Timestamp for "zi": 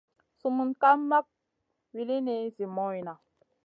2.55-2.65